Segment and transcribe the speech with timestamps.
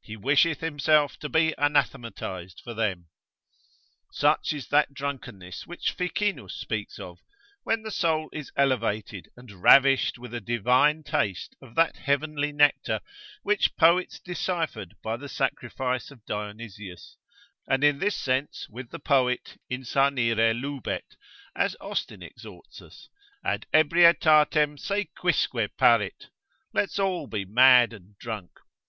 [0.00, 3.08] he wisheth himself to be anathematised for them.
[4.12, 7.18] Such is that drunkenness which Ficinus speaks of,
[7.64, 13.00] when the soul is elevated and ravished with a divine taste of that heavenly nectar,
[13.42, 17.16] which poets deciphered by the sacrifice of Dionysius,
[17.68, 21.16] and in this sense with the poet, insanire lubet,
[21.56, 23.08] as Austin exhorts us,
[23.44, 26.28] ad ebrietatem se quisque paret,
[26.72, 28.52] let's all be mad and drunk.